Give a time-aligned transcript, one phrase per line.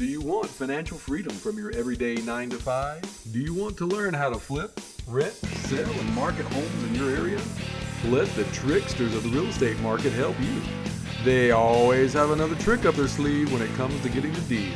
[0.00, 3.32] Do you want financial freedom from your everyday 9 to 5?
[3.32, 7.10] Do you want to learn how to flip, rent, sell, and market homes in your
[7.10, 7.38] area?
[8.06, 10.62] Let the tricksters of the real estate market help you.
[11.22, 14.72] They always have another trick up their sleeve when it comes to getting the deal.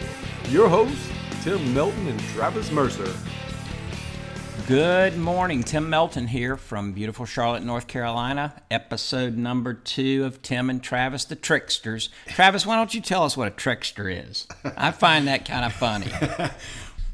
[0.51, 1.09] Your hosts,
[1.43, 3.11] Tim Melton and Travis Mercer.
[4.67, 5.63] Good morning.
[5.63, 8.63] Tim Melton here from beautiful Charlotte, North Carolina.
[8.71, 12.09] Episode number two of Tim and Travis, the Tricksters.
[12.29, 14.49] Travis, why don't you tell us what a trickster is?
[14.77, 16.07] I find that kind of funny.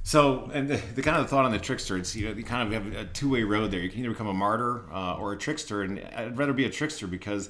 [0.02, 2.66] So, and the, the kind of thought on the trickster, it's you know you kind
[2.66, 3.78] of have a two-way road there.
[3.78, 6.70] You can either become a martyr uh, or a trickster, and I'd rather be a
[6.70, 7.48] trickster because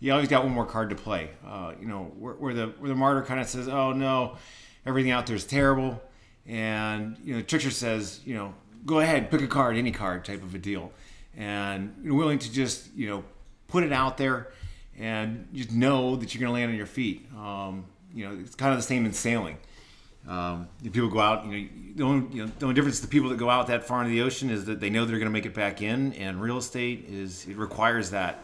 [0.00, 1.30] you always got one more card to play.
[1.46, 4.38] Uh, you know, where, where the where the martyr kind of says, "Oh no,
[4.84, 6.02] everything out there is terrible,"
[6.46, 8.54] and you know, the trickster says, "You know,
[8.86, 10.92] go ahead, pick a card, any card, type of a deal,"
[11.36, 13.24] and you're willing to just you know
[13.68, 14.52] put it out there
[14.98, 17.26] and just know that you're going to land on your feet.
[17.36, 19.56] Um, you know, it's kind of the same in sailing.
[20.28, 23.08] Um, if people go out, you know, the only, you know, the only difference the
[23.08, 25.28] people that go out that far into the ocean is that they know they're going
[25.28, 26.12] to make it back in.
[26.14, 28.38] And real estate is it requires that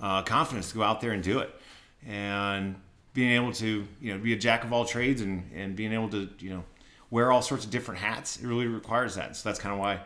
[0.00, 1.54] uh, confidence to go out there and do it,
[2.06, 2.74] and
[3.14, 6.08] being able to you know be a jack of all trades and and being able
[6.08, 6.64] to you know
[7.12, 8.38] wear all sorts of different hats.
[8.38, 9.36] It really requires that.
[9.36, 10.00] So that's kind of why.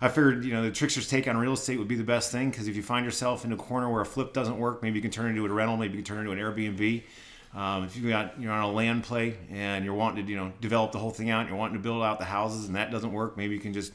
[0.00, 2.50] I figured, you know, the trickster's take on real estate would be the best thing
[2.50, 5.00] because if you find yourself in a corner where a flip doesn't work, maybe you
[5.02, 7.02] can turn it into a rental, maybe you can turn it into an Airbnb.
[7.54, 10.52] Um, if you got you're on a land play and you're wanting to you know
[10.60, 13.12] develop the whole thing out, you're wanting to build out the houses, and that doesn't
[13.12, 13.92] work, maybe you can just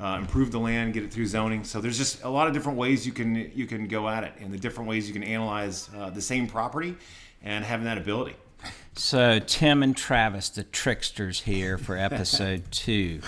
[0.00, 1.62] uh, improve the land, get it through zoning.
[1.62, 4.32] So there's just a lot of different ways you can you can go at it,
[4.40, 6.96] and the different ways you can analyze uh, the same property,
[7.44, 8.34] and having that ability.
[8.94, 13.20] So, Tim and Travis, the tricksters, here for episode two.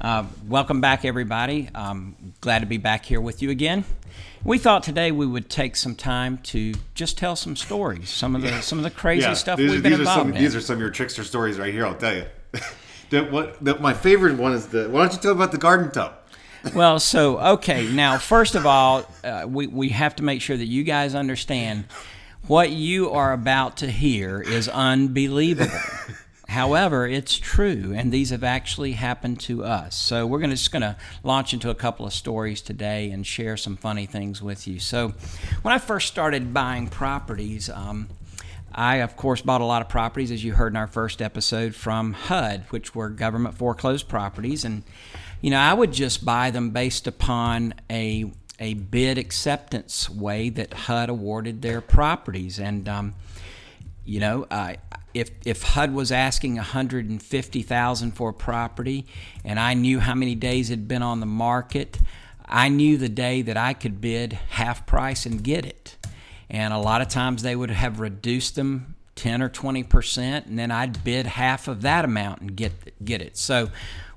[0.00, 1.70] Uh, welcome back, everybody.
[1.74, 3.84] Um, glad to be back here with you again.
[4.42, 8.42] We thought today we would take some time to just tell some stories, some of
[8.42, 10.42] the some of the crazy stuff these, we've been involved some, in.
[10.42, 11.86] These are some of your trickster stories right here.
[11.86, 12.26] I'll tell you.
[13.10, 14.88] the, what my favorite one is the.
[14.90, 16.14] Why don't you tell about the garden tub?
[16.74, 20.66] well, so okay, now first of all, uh, we we have to make sure that
[20.66, 21.84] you guys understand
[22.46, 25.72] what you are about to hear is unbelievable.
[26.48, 29.96] However, it's true, and these have actually happened to us.
[29.96, 33.56] So we're gonna, just going to launch into a couple of stories today and share
[33.56, 34.78] some funny things with you.
[34.78, 35.14] So,
[35.62, 38.08] when I first started buying properties, um,
[38.74, 41.74] I, of course, bought a lot of properties, as you heard in our first episode,
[41.74, 44.64] from HUD, which were government foreclosed properties.
[44.64, 44.82] And,
[45.40, 50.72] you know, I would just buy them based upon a, a bid acceptance way that
[50.72, 52.58] HUD awarded their properties.
[52.58, 53.14] And, um,
[54.04, 54.74] you know, uh,
[55.12, 59.06] if, if HUD was asking 150000 for a property
[59.44, 61.98] and I knew how many days it had been on the market,
[62.46, 65.96] I knew the day that I could bid half price and get it
[66.50, 70.58] and a lot of times they would have reduced them 10 or 20 percent and
[70.58, 72.72] then i'd bid half of that amount and get
[73.04, 73.68] get it so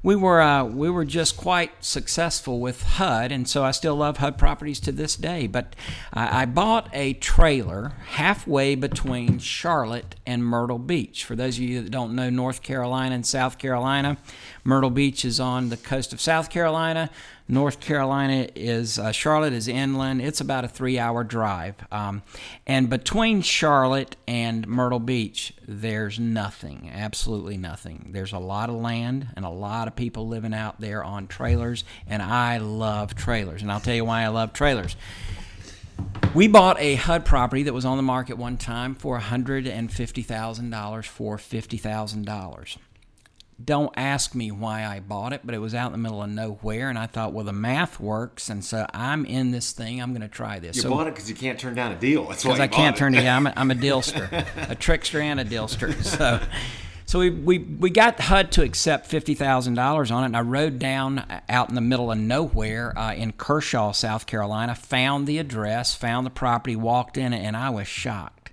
[0.08, 4.20] we were uh, we were just quite successful with HUD, and so I still love
[4.20, 5.48] HUD properties to this day.
[5.48, 5.76] But
[6.14, 11.26] I, I bought a trailer halfway between Charlotte and Myrtle Beach.
[11.26, 14.16] For those of you that don't know North Carolina and South Carolina,
[14.64, 17.10] Myrtle Beach is on the coast of South Carolina.
[17.50, 20.22] North Carolina is uh, Charlotte is inland.
[20.22, 22.22] It's about a three-hour drive, um,
[22.66, 28.10] and between Charlotte and Myrtle Beach, there's nothing, absolutely nothing.
[28.12, 31.84] There's a lot of land and a lot of people living out there on trailers,
[32.08, 33.62] and I love trailers.
[33.62, 34.96] And I'll tell you why I love trailers.
[36.34, 41.38] We bought a HUD property that was on the market one time for $150,000 for
[41.38, 42.78] $50,000
[43.64, 46.30] don't ask me why I bought it, but it was out in the middle of
[46.30, 50.02] nowhere, and I thought, well, the math works, and so I'm in this thing.
[50.02, 50.76] I'm going to try this.
[50.76, 52.26] You so, bought it because you can't turn down a deal.
[52.26, 53.20] That's why because I can't bought turn it.
[53.20, 53.48] it down.
[53.48, 55.94] I'm a, I'm a dealster, a trickster, and a dealster.
[56.04, 56.40] So,
[57.08, 60.42] so we, we, we got HUD to accept fifty thousand dollars on it, and I
[60.42, 65.38] rode down out in the middle of nowhere uh, in Kershaw, South Carolina, found the
[65.38, 68.52] address, found the property, walked in it, and I was shocked.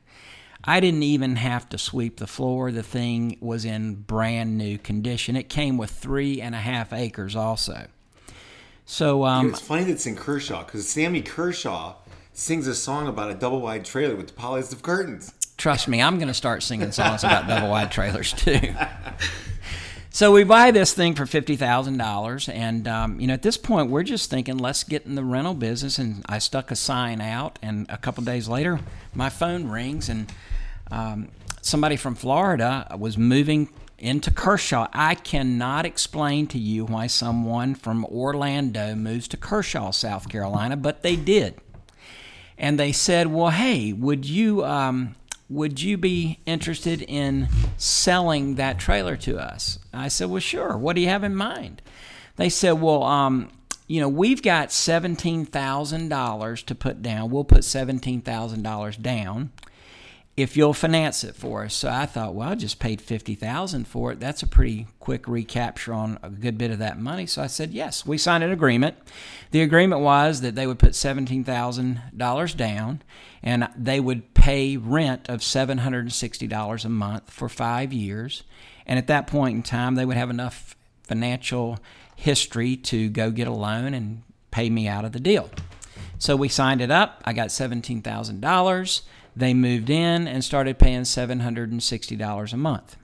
[0.63, 2.71] I didn't even have to sweep the floor.
[2.71, 5.35] The thing was in brand new condition.
[5.35, 7.89] It came with three and a half acres, also.
[8.87, 11.97] So um, It's funny that it's in Kershaw because Sammy Kershaw
[12.33, 15.33] sings a song about a double wide trailer with the of curtains.
[15.57, 18.75] Trust me, I'm going to start singing songs about double wide trailers too.
[20.15, 23.57] So we buy this thing for fifty thousand dollars, and um, you know at this
[23.57, 25.99] point we're just thinking, let's get in the rental business.
[25.99, 28.79] And I stuck a sign out, and a couple days later,
[29.13, 30.33] my phone rings, and
[30.89, 31.31] um,
[31.63, 34.87] somebody from Florida was moving into Kershaw.
[34.93, 41.03] I cannot explain to you why someone from Orlando moves to Kershaw, South Carolina, but
[41.03, 41.57] they did.
[42.57, 45.17] And they said, "Well, hey, would you um,
[45.49, 49.79] would you be interested in selling that trailer to us?
[49.93, 50.77] I said, well, sure.
[50.77, 51.83] What do you have in mind?
[52.37, 53.51] They said, well, um,
[53.87, 57.31] you know, we've got $17,000 to put down.
[57.31, 59.53] We'll put $17,000 down
[60.37, 61.75] if you'll finance it for us.
[61.75, 64.21] So I thought, well, I just paid 50000 for it.
[64.21, 67.27] That's a pretty quick recapture on a good bit of that money.
[67.27, 68.05] So I said, yes.
[68.05, 68.97] We signed an agreement.
[69.53, 73.03] The agreement was that they would put $17,000 down
[73.43, 78.43] and they would pay rent of $760 a month for five years.
[78.87, 81.79] And at that point in time, they would have enough financial
[82.17, 85.49] history to go get a loan and pay me out of the deal.
[86.19, 87.23] So we signed it up.
[87.25, 89.03] I got $17,000.
[89.37, 92.97] They moved in and started paying $760 a month.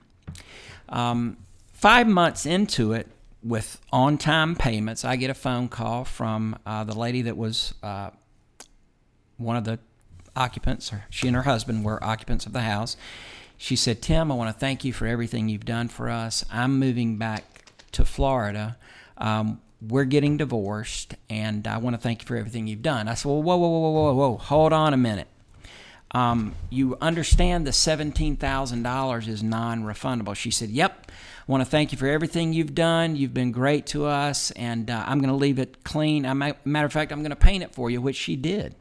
[0.89, 1.37] Um,
[1.73, 3.09] five months into it,
[3.43, 7.75] with on time payments, I get a phone call from uh, the lady that was
[7.83, 8.11] uh,
[9.39, 9.79] one of the
[10.37, 12.97] occupants, or she and her husband were occupants of the house.
[13.57, 16.45] She said, Tim, I want to thank you for everything you've done for us.
[16.51, 18.77] I'm moving back to Florida.
[19.19, 23.09] Um, we're getting divorced, and I want to thank you for everything you've done.
[23.09, 25.29] I said, Well, whoa, whoa, whoa, whoa, whoa, whoa, hold on a minute.
[26.13, 30.35] Um, you understand the $17,000 is non refundable.
[30.35, 33.15] She said, Yep, I want to thank you for everything you've done.
[33.15, 36.27] You've been great to us, and uh, I'm going to leave it clean.
[36.27, 38.75] I, matter of fact, I'm going to paint it for you, which she did.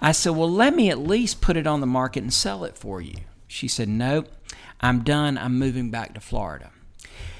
[0.00, 2.76] I said, Well, let me at least put it on the market and sell it
[2.76, 3.14] for you.
[3.46, 4.28] She said, Nope,
[4.80, 5.38] I'm done.
[5.38, 6.70] I'm moving back to Florida.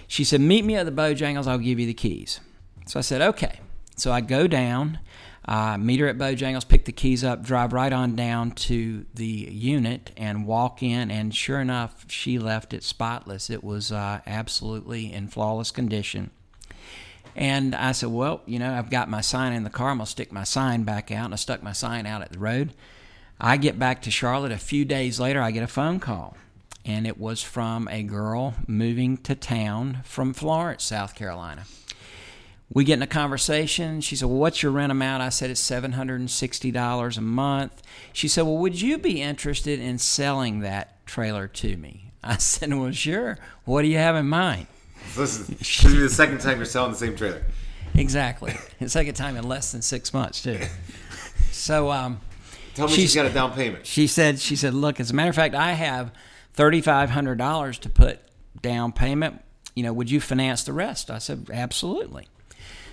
[0.07, 1.49] She said, Meet me at the Bojangles.
[1.49, 2.39] I'll give you the keys.
[2.87, 3.59] So I said, Okay.
[3.97, 5.01] So I go down
[5.47, 9.27] uh, meet her at Bojangles, pick the keys up, drive right on down to the
[9.27, 11.11] unit, and walk in.
[11.11, 13.51] And sure enough, she left it spotless.
[13.51, 16.31] It was uh, absolutely in flawless condition.
[17.35, 19.91] And I said, Well, you know, I've got my sign in the car.
[19.91, 21.25] I'm going to stick my sign back out.
[21.25, 22.73] And I stuck my sign out at the road.
[23.41, 24.53] I get back to Charlotte.
[24.53, 26.37] A few days later, I get a phone call.
[26.85, 31.65] And it was from a girl moving to town from Florence, South Carolina
[32.75, 34.01] we get in a conversation.
[34.01, 35.23] She said, Well, what's your rent amount?
[35.23, 37.83] I said, It's $760 a month.
[38.13, 42.13] She said, Well, would you be interested in selling that trailer to me?
[42.23, 43.39] I said, Well, sure.
[43.65, 44.67] What do you have in mind?
[45.11, 47.43] So this, is, this is the second time you're selling the same trailer.
[47.95, 48.55] Exactly.
[48.79, 50.59] The second time in less than six months, too.
[51.55, 52.19] So, um,
[52.75, 53.87] tell me she's got a down payment.
[53.87, 56.11] She said, She said, Look, as a matter of fact, I have
[56.57, 58.19] $3,500 to put
[58.61, 59.43] down payment.
[59.77, 61.11] You know, would you finance the rest?
[61.11, 62.27] I said, Absolutely.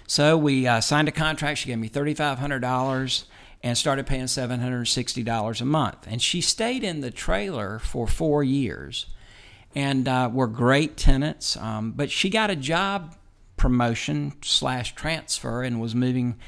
[0.09, 1.59] So we uh, signed a contract.
[1.59, 3.25] She gave me $3,500
[3.61, 6.07] and started paying $760 a month.
[6.09, 9.05] And she stayed in the trailer for four years
[9.75, 11.55] and uh, were great tenants.
[11.57, 13.17] Um, but she got a job
[13.55, 16.39] promotion slash transfer and was moving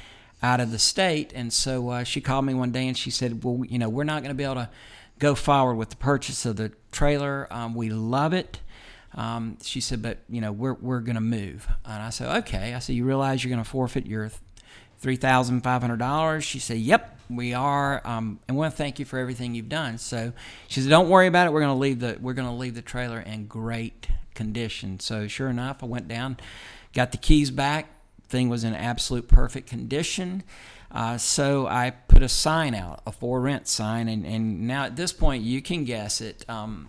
[0.42, 1.30] out of the state.
[1.32, 4.02] And so uh, she called me one day and she said, Well, you know, we're
[4.02, 4.70] not going to be able to
[5.20, 7.46] go forward with the purchase of the trailer.
[7.48, 8.58] Um, we love it.
[9.14, 11.68] Um, she said, but you know, we're we're going to move.
[11.84, 12.74] And I said, okay.
[12.74, 14.30] I said, you realize you're going to forfeit your
[14.98, 16.44] three thousand five hundred dollars?
[16.44, 18.00] She said, yep, we are.
[18.06, 19.98] Um, and want to thank you for everything you've done.
[19.98, 20.32] So
[20.68, 21.52] she said, don't worry about it.
[21.52, 24.98] We're going to leave the we're going to leave the trailer in great condition.
[25.00, 26.38] So sure enough, I went down,
[26.94, 27.88] got the keys back.
[28.28, 30.42] Thing was in absolute perfect condition.
[30.90, 34.96] Uh, so I put a sign out, a for rent sign, and, and now at
[34.96, 36.44] this point you can guess it.
[36.48, 36.88] Um,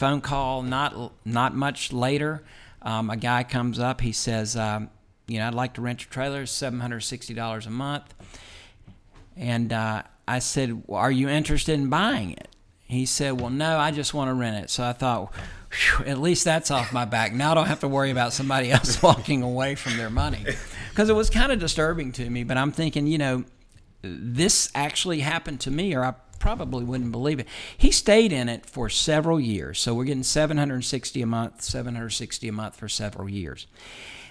[0.00, 2.42] phone call not not much later.
[2.80, 4.00] Um, a guy comes up.
[4.00, 4.88] He says, um,
[5.28, 6.46] "You know, I'd like to rent your trailer.
[6.46, 8.14] Seven hundred sixty dollars a month."
[9.36, 12.48] And uh, I said, well, "Are you interested in buying it?"
[12.84, 15.34] He said, "Well, no, I just want to rent it." So I thought,
[16.06, 17.34] at least that's off my back.
[17.34, 20.46] Now I don't have to worry about somebody else walking away from their money,
[20.88, 22.42] because it was kind of disturbing to me.
[22.42, 23.44] But I'm thinking, you know,
[24.00, 27.46] this actually happened to me, or I probably wouldn't believe it.
[27.78, 29.78] He stayed in it for several years.
[29.78, 33.68] So we're getting 760 a month, 760 a month for several years.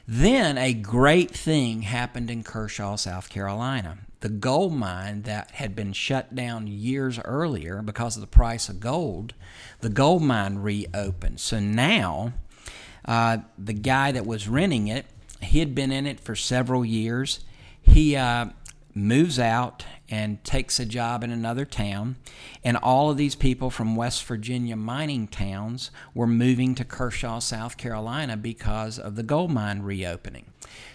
[0.05, 3.99] Then a great thing happened in Kershaw, South Carolina.
[4.21, 8.79] The gold mine that had been shut down years earlier because of the price of
[8.79, 9.33] gold,
[9.81, 11.39] the gold mine reopened.
[11.39, 12.33] So now,
[13.05, 15.05] uh, the guy that was renting it,
[15.41, 17.41] he had been in it for several years.
[17.81, 18.47] He uh,
[18.99, 22.17] moves out and takes a job in another town.
[22.63, 27.77] And all of these people from West Virginia mining towns were moving to Kershaw, South
[27.77, 30.45] Carolina because of the gold mine reopening.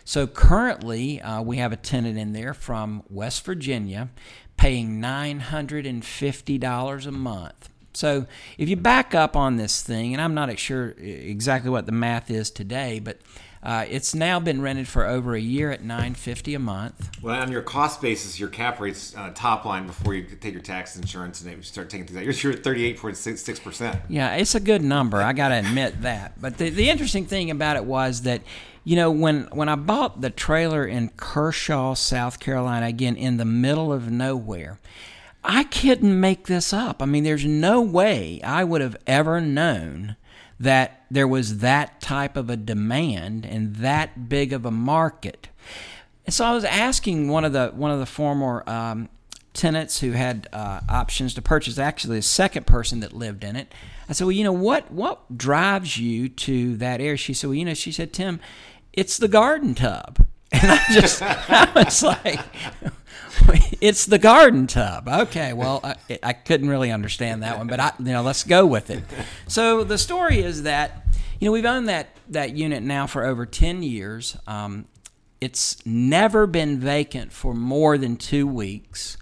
[0.05, 4.11] So currently, uh, we have a tenant in there from West Virginia
[4.57, 8.27] paying $950 a month So
[8.59, 12.31] if you back up on this thing, and I'm not sure exactly what the math
[12.31, 13.19] is today, but
[13.65, 17.11] uh, it's now been rented for over a year at 950 a month.
[17.23, 20.63] Well, on your cost basis, your cap rate's uh, top line before you take your
[20.63, 22.45] tax insurance and you start taking things out.
[22.45, 24.01] You're at 38.6 percent.
[24.11, 25.23] Yeah, it's a good number.
[25.23, 26.39] I got to admit that.
[26.39, 28.43] But the, the interesting thing about it was that,
[28.85, 33.47] you know, when when I bought the trailer in Kershaw, South Carolina, again in the
[33.47, 34.79] middle of nowhere.
[35.47, 37.03] I couldn't make this up.
[37.03, 40.17] I mean, there's no way I would have ever known
[40.61, 45.49] that there was that type of a demand and that big of a market.
[46.25, 49.09] And so I was asking one of the one of the former um,
[49.53, 53.73] tenants who had uh, options to purchase, actually the second person that lived in it.
[54.09, 57.55] I said, "Well, you know what what drives you to that area?" She said, "Well,
[57.55, 58.41] you know," she said, "Tim,
[58.93, 62.39] it's the garden tub." And I just, I was like,
[63.81, 65.09] it's the garden tub.
[65.09, 68.67] Okay, well, I, I, couldn't really understand that one, but I, you know, let's go
[68.67, 69.03] with it.
[69.47, 71.07] So the story is that,
[71.41, 74.37] you know, we've owned that that unit now for over ten years.
[74.47, 74.87] Um,
[75.41, 79.17] it's never been vacant for more than two weeks.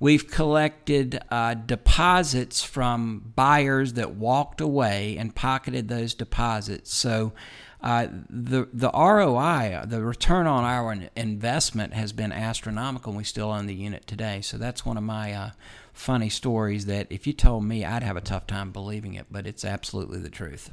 [0.00, 6.94] We've collected uh, deposits from buyers that walked away and pocketed those deposits.
[6.94, 7.32] So
[7.80, 13.50] uh, the the ROI, the return on our investment, has been astronomical, and we still
[13.50, 14.40] own the unit today.
[14.40, 15.50] So that's one of my uh,
[15.92, 19.46] funny stories that if you told me, I'd have a tough time believing it, but
[19.46, 20.70] it's absolutely the truth.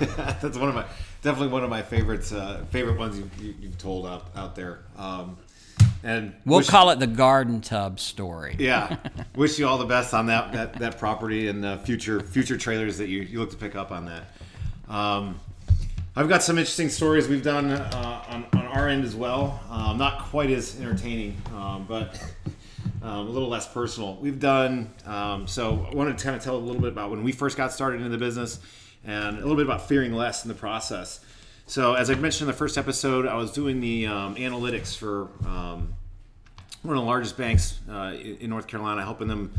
[0.40, 0.84] that's one of my
[1.22, 4.80] definitely one of my favorites, uh, favorite ones you, you, have told out out there.
[4.96, 5.36] Um,
[6.02, 8.56] and we'll wish, call it the garden tub story.
[8.58, 8.96] Yeah,
[9.36, 12.98] wish you all the best on that that, that property and the future future trailers
[12.98, 14.30] that you, you look to pick up on that.
[14.88, 15.38] Um,
[16.18, 19.60] I've got some interesting stories we've done uh, on, on, our end as well.
[19.70, 22.20] Um, not quite as entertaining, um, but
[23.02, 24.16] um, a little less personal.
[24.16, 27.22] We've done, um, so I wanted to kind of tell a little bit about when
[27.22, 28.58] we first got started in the business
[29.04, 31.20] and a little bit about fearing less in the process.
[31.66, 35.28] So, as I mentioned in the first episode, I was doing the um, analytics for
[35.46, 35.94] um,
[36.82, 39.52] one of the largest banks uh, in North Carolina, helping them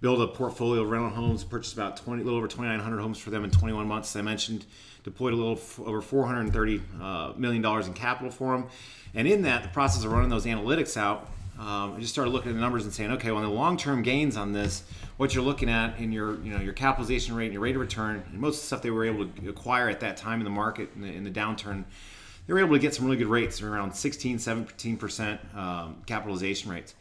[0.00, 3.30] build a portfolio of rental homes, purchased about 20, a little over 2,900 homes for
[3.30, 4.14] them in 21 months.
[4.14, 4.64] As I mentioned,
[5.04, 8.68] deployed a little over 430 uh, million dollars in capital for them.
[9.14, 11.28] And in that, the process of running those analytics out,
[11.58, 14.36] um, I just started looking at the numbers and saying, okay, well, the long-term gains
[14.38, 14.82] on this,
[15.18, 17.82] what you're looking at in your, you know, your capitalization rate and your rate of
[17.82, 20.44] return, and most of the stuff they were able to acquire at that time in
[20.44, 21.84] the market in the, in the downturn,
[22.46, 26.70] they were able to get some really good rates, around 16, 17 percent um, capitalization
[26.70, 26.94] rates.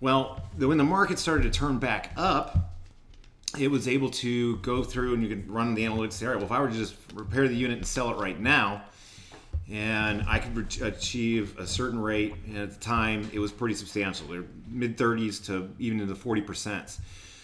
[0.00, 2.72] Well, when the market started to turn back up,
[3.58, 6.34] it was able to go through and you could run the analytics there.
[6.36, 8.82] Well, if I were to just repair the unit and sell it right now,
[9.70, 13.74] and I could re- achieve a certain rate, and at the time it was pretty
[13.74, 14.26] substantial.
[14.68, 16.98] Mid 30s to even into the 40 percent.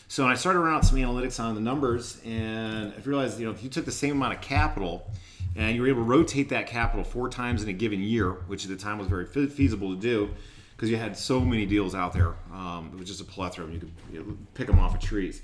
[0.09, 3.53] So I started running out some analytics on the numbers, and I realized you know
[3.53, 5.11] if you took the same amount of capital
[5.57, 8.65] and you were able to rotate that capital four times in a given year, which
[8.65, 10.31] at the time was very feasible to do
[10.77, 12.35] because you had so many deals out there.
[12.53, 15.41] Um, it was just a plethora, you could you know, pick them off of trees.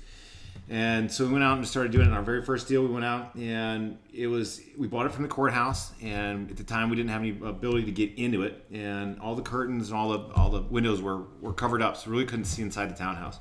[0.69, 2.13] And so we went out and started doing it.
[2.13, 5.29] Our very first deal, we went out and it was we bought it from the
[5.29, 5.91] courthouse.
[6.01, 9.35] And at the time, we didn't have any ability to get into it, and all
[9.35, 12.25] the curtains and all the all the windows were were covered up, so we really
[12.25, 13.39] couldn't see inside the townhouse.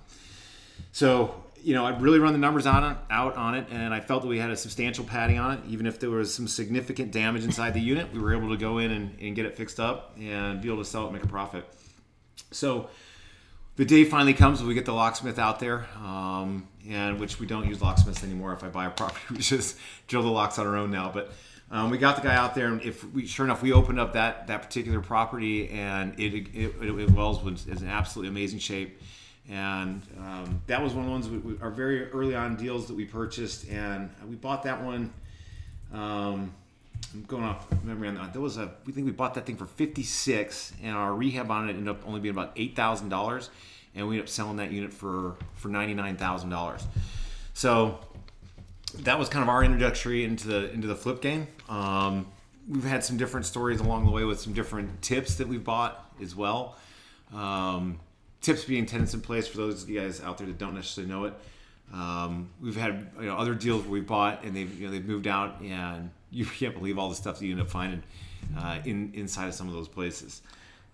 [0.90, 4.00] So you know, I really run the numbers on it, out on it, and I
[4.00, 5.60] felt that we had a substantial padding on it.
[5.68, 8.78] Even if there was some significant damage inside the unit, we were able to go
[8.78, 11.22] in and, and get it fixed up and be able to sell it, and make
[11.22, 11.64] a profit.
[12.52, 12.88] So
[13.76, 17.46] the day finally comes when we get the locksmith out there, um, and which we
[17.46, 18.52] don't use locksmiths anymore.
[18.52, 19.76] If I buy a property, we just
[20.08, 21.10] drill the locks on our own now.
[21.12, 21.32] But
[21.70, 24.12] um, we got the guy out there, and if we sure enough, we opened up
[24.12, 29.00] that that particular property, and it it, it, it wells was in absolutely amazing shape.
[29.48, 32.86] And um, that was one of the ones we, we, our very early on deals
[32.86, 35.12] that we purchased, and we bought that one.
[35.92, 36.54] Um,
[37.14, 38.32] I'm going off memory on that.
[38.32, 41.68] There was a we think we bought that thing for 56, and our rehab on
[41.68, 43.50] it ended up only being about eight thousand dollars,
[43.94, 46.84] and we ended up selling that unit for for ninety nine thousand dollars.
[47.54, 47.98] So
[49.00, 51.46] that was kind of our introductory into the into the flip game.
[51.68, 52.26] Um,
[52.68, 56.12] we've had some different stories along the way with some different tips that we've bought
[56.22, 56.76] as well.
[57.34, 57.98] Um,
[58.40, 61.12] tips being tenants in place for those of you guys out there that don't necessarily
[61.12, 61.34] know it.
[61.92, 65.04] Um, we've had you know, other deals where we bought and they've you know, they've
[65.04, 68.02] moved out and you can't believe all the stuff that you end up finding
[68.58, 70.42] uh, in inside of some of those places.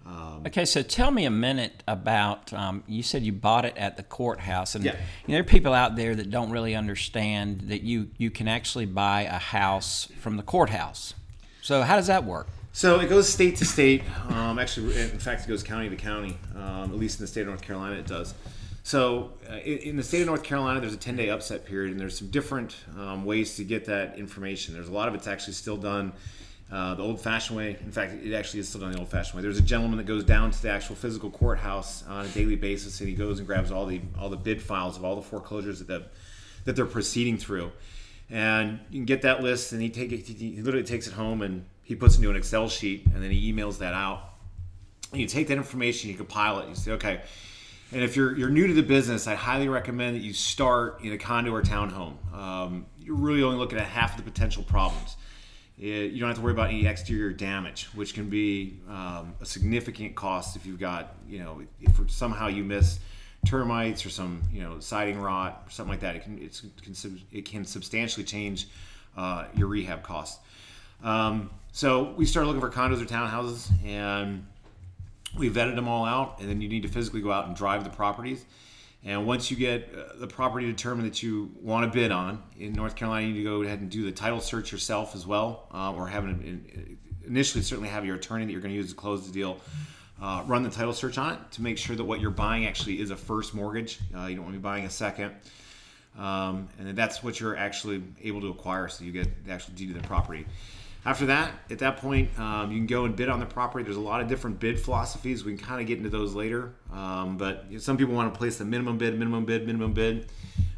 [0.07, 2.53] Um, okay, so tell me a minute about.
[2.53, 4.93] Um, you said you bought it at the courthouse, and yeah.
[4.93, 8.49] you know, there are people out there that don't really understand that you you can
[8.49, 11.15] actually buy a house from the courthouse.
[11.63, 12.49] So how does that work?
[12.73, 14.03] So it goes state to state.
[14.29, 16.39] Um, actually, in fact, it goes county to county.
[16.55, 18.35] Um, at least in the state of North Carolina, it does.
[18.89, 22.01] So, uh, in, the state of North Carolina, there's a 10 day upset period, and
[22.01, 24.73] there's some different um, ways to get that information.
[24.73, 26.15] There's a lot of it's actually still done
[26.73, 27.77] uh, the old fashioned way.
[27.85, 29.43] In fact, it actually is still done the old fashioned way.
[29.43, 32.99] There's a gentleman that goes down to the actual physical courthouse on a daily basis,
[33.01, 35.81] and he goes and grabs all the all the bid files of all the foreclosures
[35.81, 36.07] that the,
[36.65, 37.71] that they're proceeding through,
[38.31, 41.43] and you can get that list, and he take it, he literally takes it home
[41.43, 44.31] and he puts it into an Excel sheet, and then he emails that out.
[45.13, 47.21] And you take that information, you compile it, you say, okay.
[47.91, 51.13] And if you're you're new to the business, I highly recommend that you start in
[51.13, 52.17] a condo or townhome.
[52.35, 55.17] Um, you're really only looking at half of the potential problems.
[55.79, 59.47] It, you don't have to worry about any exterior damage, which can be um, a
[59.47, 62.99] significant cost if you've got, you know, if somehow you miss
[63.47, 66.17] termites or some, you know, siding rot or something like that.
[66.17, 68.69] It can it can, it can substantially change
[69.17, 70.39] uh, your rehab costs.
[71.03, 74.45] Um, so we started looking for condos or townhouses, and
[75.37, 77.85] we vetted them all out, and then you need to physically go out and drive
[77.85, 78.45] the properties.
[79.05, 82.73] And once you get uh, the property determined that you want to bid on in
[82.73, 85.69] North Carolina, you need to go ahead and do the title search yourself as well,
[85.73, 88.97] uh, or have an, initially certainly have your attorney that you're going to use to
[88.97, 89.61] close the deal
[90.21, 93.01] uh, run the title search on it to make sure that what you're buying actually
[93.01, 94.01] is a first mortgage.
[94.17, 95.35] Uh, you don't want to be buying a second.
[96.19, 99.91] Um, and that's what you're actually able to acquire, so you get the actual deed
[99.91, 100.47] of the property.
[101.05, 103.85] After that, at that point, um, you can go and bid on the property.
[103.85, 105.45] There's a lot of different bid philosophies.
[105.45, 106.75] We can kind of get into those later.
[106.93, 110.27] Um, but some people want to place the minimum bid, minimum bid, minimum bid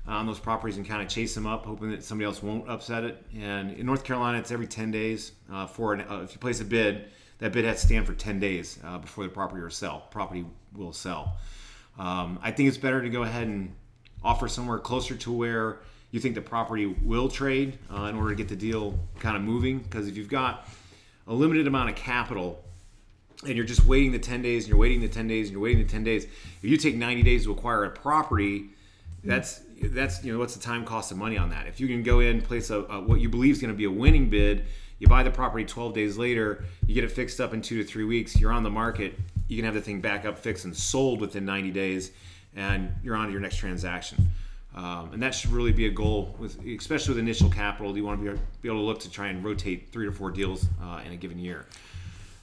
[0.06, 3.04] on those properties and kind of chase them up, hoping that somebody else won't upset
[3.04, 3.24] it.
[3.38, 6.60] And in North Carolina, it's every 10 days uh, for an, uh, if you place
[6.60, 7.06] a bid,
[7.38, 10.06] that bid has to stand for 10 days uh, before the property will sell.
[10.10, 11.36] Property will sell.
[11.98, 13.74] Um, I think it's better to go ahead and
[14.22, 18.34] offer somewhere closer to where you think the property will trade uh, in order to
[18.34, 19.78] get the deal kind of moving.
[19.78, 20.68] Because if you've got
[21.26, 22.62] a limited amount of capital
[23.46, 25.62] and you're just waiting the 10 days and you're waiting the 10 days and you're
[25.62, 28.70] waiting the 10 days, if you take 90 days to acquire a property,
[29.22, 31.66] that's that's you know what's the time cost of money on that?
[31.66, 33.84] If you can go in place a, a what you believe is going to be
[33.84, 34.64] a winning bid,
[34.98, 37.84] you buy the property 12 days later, you get it fixed up in two to
[37.88, 40.76] three weeks, you're on the market, you can have the thing back up, fixed, and
[40.76, 42.12] sold within 90 days,
[42.54, 44.30] and you're on to your next transaction.
[44.74, 47.92] Um, and that should really be a goal, with especially with initial capital.
[47.92, 50.12] Do You want to be, be able to look to try and rotate three to
[50.12, 51.66] four deals uh, in a given year.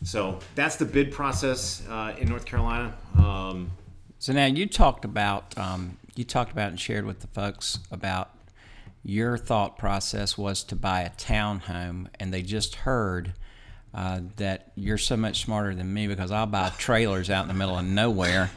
[0.04, 2.94] So that's the bid process uh, in North Carolina.
[3.18, 3.72] Um,
[4.20, 8.32] so now you talked about um, you talked about and shared with the folks about
[9.04, 13.34] your thought process was to buy a townhome, and they just heard
[13.93, 17.54] uh, that you're so much smarter than me because I'll buy trailers out in the
[17.54, 18.50] middle of nowhere.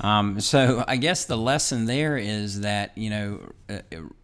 [0.00, 3.78] Um, so I guess the lesson there is that you know uh,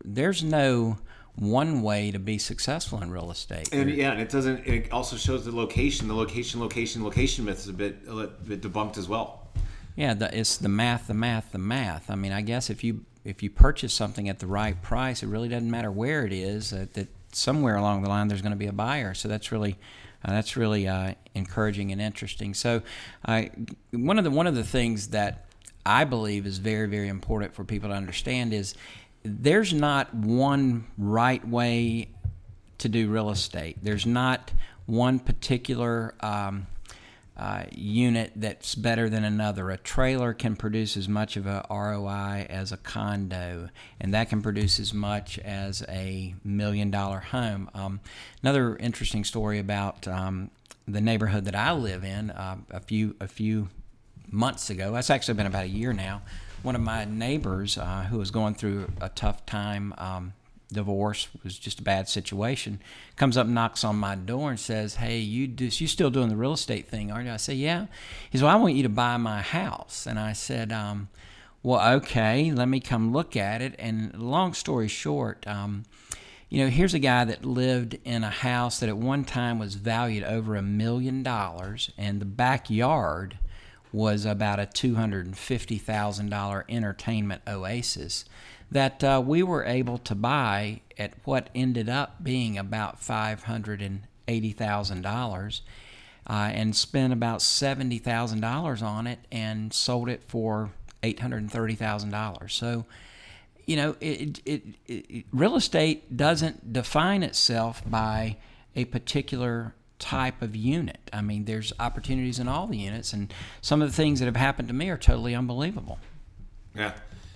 [0.04, 0.98] there's no
[1.36, 3.70] one way to be successful in real estate.
[3.72, 4.66] And yeah, and it doesn't.
[4.66, 6.08] It also shows the location.
[6.08, 9.48] The location, location, location myth is a bit a bit debunked as well.
[9.96, 12.10] Yeah, the, it's the math, the math, the math.
[12.10, 15.26] I mean, I guess if you if you purchase something at the right price, it
[15.26, 16.72] really doesn't matter where it is.
[16.72, 19.14] Uh, that somewhere along the line there's going to be a buyer.
[19.14, 19.78] So that's really
[20.24, 22.54] uh, that's really uh, encouraging and interesting.
[22.54, 22.82] So
[23.90, 25.46] one of the one of the things that
[25.84, 28.74] I believe is very very important for people to understand is
[29.24, 32.08] there's not one right way
[32.78, 33.78] to do real estate.
[33.82, 34.52] There's not
[34.86, 36.66] one particular um,
[37.42, 39.68] uh, unit that's better than another.
[39.70, 43.68] A trailer can produce as much of a ROI as a condo,
[44.00, 47.68] and that can produce as much as a million dollar home.
[47.74, 47.98] Um,
[48.44, 50.52] another interesting story about um,
[50.86, 52.30] the neighborhood that I live in.
[52.30, 53.70] Uh, a few a few
[54.30, 56.22] months ago, that's actually been about a year now.
[56.62, 59.94] One of my neighbors uh, who was going through a tough time.
[59.98, 60.34] Um,
[60.72, 62.80] divorce was just a bad situation
[63.16, 66.36] comes up knocks on my door and says hey you do you still doing the
[66.36, 67.32] real estate thing aren't you?
[67.32, 67.86] I say yeah.
[68.30, 70.06] He said well i want you to buy my house.
[70.06, 71.08] And i said um,
[71.62, 73.74] well okay let me come look at it.
[73.78, 75.84] And long story short um,
[76.48, 79.74] you know here's a guy that lived in a house that at one time was
[79.74, 83.38] valued over a million dollars and the backyard
[83.92, 88.24] was about a $250,000 entertainment oasis
[88.72, 95.60] that uh, we were able to buy at what ended up being about $580,000
[96.24, 100.70] uh, and spent about $70,000 on it and sold it for
[101.02, 102.50] $830,000.
[102.50, 102.86] So,
[103.66, 108.38] you know, it, it, it, real estate doesn't define itself by
[108.74, 111.10] a particular type of unit.
[111.12, 113.30] I mean, there's opportunities in all the units, and
[113.60, 115.98] some of the things that have happened to me are totally unbelievable.
[116.74, 116.94] Yeah.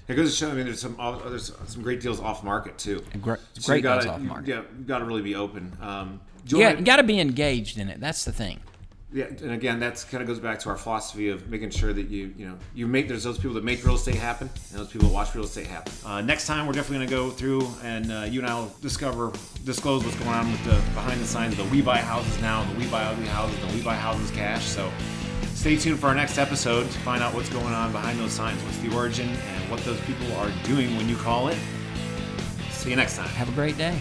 [0.09, 0.51] It goes to show.
[0.51, 3.03] I mean, there's some uh, there's some great deals off market too.
[3.21, 4.49] Great, so great gotta, deals off market.
[4.49, 5.77] Yeah, you got to really be open.
[5.81, 7.99] Um, yeah, you got to be engaged in it.
[7.99, 8.61] That's the thing.
[9.12, 12.09] yeah, and again, that's kind of goes back to our philosophy of making sure that
[12.09, 14.88] you, you know, you make there's those people that make real estate happen, and those
[14.88, 15.92] people that watch real estate happen.
[16.05, 18.73] Uh, next time, we're definitely going to go through, and uh, you and I will
[18.83, 19.33] discover,
[19.64, 22.62] disclose what's going on with the behind the signs of the We Buy Houses Now,
[22.73, 24.64] the We Buy Ugly Houses, the We Buy Houses Cash.
[24.66, 24.88] So,
[25.66, 28.62] stay tuned for our next episode to find out what's going on behind those signs,
[28.62, 31.59] what's the origin, and what those people are doing when you call it.
[32.70, 33.26] See you next time.
[33.31, 33.98] Have a great day.